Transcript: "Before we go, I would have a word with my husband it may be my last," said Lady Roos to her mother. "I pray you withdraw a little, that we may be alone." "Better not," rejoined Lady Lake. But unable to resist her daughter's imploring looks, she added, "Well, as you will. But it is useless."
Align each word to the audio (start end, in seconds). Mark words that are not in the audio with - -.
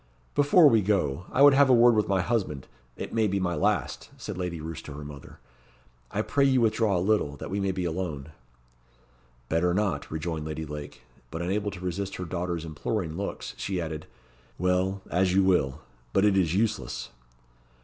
"Before 0.33 0.67
we 0.67 0.81
go, 0.81 1.25
I 1.31 1.43
would 1.43 1.53
have 1.53 1.69
a 1.69 1.75
word 1.75 1.93
with 1.95 2.07
my 2.07 2.21
husband 2.21 2.65
it 2.97 3.13
may 3.13 3.27
be 3.27 3.39
my 3.39 3.53
last," 3.53 4.09
said 4.17 4.35
Lady 4.35 4.59
Roos 4.59 4.81
to 4.81 4.93
her 4.93 5.03
mother. 5.03 5.37
"I 6.09 6.23
pray 6.23 6.43
you 6.43 6.59
withdraw 6.61 6.97
a 6.97 6.97
little, 7.07 7.37
that 7.37 7.51
we 7.51 7.59
may 7.59 7.71
be 7.71 7.85
alone." 7.85 8.29
"Better 9.47 9.75
not," 9.75 10.09
rejoined 10.09 10.45
Lady 10.45 10.65
Lake. 10.65 11.03
But 11.29 11.43
unable 11.43 11.69
to 11.69 11.85
resist 11.85 12.15
her 12.15 12.25
daughter's 12.25 12.65
imploring 12.65 13.15
looks, 13.15 13.53
she 13.57 13.79
added, 13.79 14.07
"Well, 14.57 15.03
as 15.11 15.35
you 15.35 15.43
will. 15.43 15.81
But 16.13 16.25
it 16.25 16.35
is 16.35 16.55
useless." 16.55 17.09